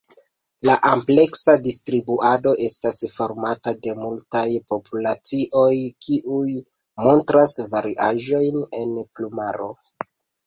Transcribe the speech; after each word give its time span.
La 0.67 0.75
ampleksa 0.91 1.53
distribuado 1.65 2.53
estas 2.67 3.01
formata 3.17 3.73
de 3.83 3.93
multaj 3.99 4.45
populacioj 4.73 5.69
kiuj 6.07 6.57
montras 7.09 7.55
variaĵojn 7.75 8.59
en 8.81 8.97
plumaro. 9.19 9.69